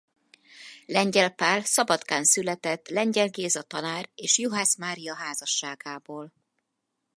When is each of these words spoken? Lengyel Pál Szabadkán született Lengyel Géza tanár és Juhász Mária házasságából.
Lengyel 0.85 1.29
Pál 1.29 1.63
Szabadkán 1.63 2.23
született 2.23 2.87
Lengyel 2.87 3.29
Géza 3.29 3.61
tanár 3.61 4.09
és 4.15 4.37
Juhász 4.37 4.77
Mária 4.77 5.15
házasságából. 5.15 6.33